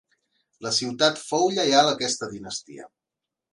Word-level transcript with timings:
La 0.65 0.71
ciutat 0.77 1.21
fou 1.27 1.45
lleial 1.59 1.91
a 1.91 1.93
aquesta 1.99 2.33
dinastia. 2.35 2.91